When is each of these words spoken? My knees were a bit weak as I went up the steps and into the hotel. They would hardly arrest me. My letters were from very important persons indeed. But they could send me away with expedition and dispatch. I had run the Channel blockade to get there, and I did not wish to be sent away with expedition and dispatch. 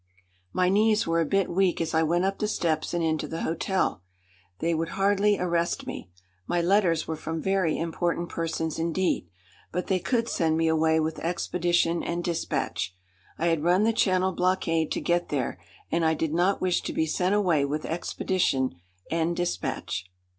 My 0.51 0.67
knees 0.67 1.05
were 1.05 1.19
a 1.21 1.27
bit 1.27 1.47
weak 1.47 1.79
as 1.79 1.93
I 1.93 2.01
went 2.01 2.25
up 2.25 2.39
the 2.39 2.47
steps 2.47 2.95
and 2.95 3.03
into 3.03 3.27
the 3.27 3.43
hotel. 3.43 4.01
They 4.57 4.73
would 4.73 4.89
hardly 4.97 5.37
arrest 5.37 5.85
me. 5.85 6.09
My 6.47 6.59
letters 6.59 7.07
were 7.07 7.15
from 7.15 7.39
very 7.39 7.77
important 7.77 8.27
persons 8.27 8.79
indeed. 8.79 9.29
But 9.71 9.85
they 9.85 9.99
could 9.99 10.27
send 10.27 10.57
me 10.57 10.67
away 10.67 10.99
with 10.99 11.19
expedition 11.19 12.01
and 12.01 12.23
dispatch. 12.23 12.95
I 13.37 13.49
had 13.49 13.61
run 13.61 13.83
the 13.83 13.93
Channel 13.93 14.31
blockade 14.31 14.91
to 14.93 15.01
get 15.01 15.29
there, 15.29 15.59
and 15.91 16.03
I 16.03 16.15
did 16.15 16.33
not 16.33 16.61
wish 16.61 16.81
to 16.81 16.93
be 16.93 17.05
sent 17.05 17.35
away 17.35 17.63
with 17.63 17.85
expedition 17.85 18.81
and 19.11 19.35
dispatch. 19.37 20.07